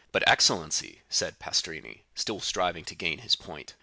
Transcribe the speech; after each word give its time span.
"But, 0.11 0.27
excellency"—said 0.27 1.37
Pastrini, 1.37 2.01
still 2.15 2.39
striving 2.39 2.83
to 2.85 2.95
gain 2.95 3.19
his 3.19 3.35
point. 3.35 3.75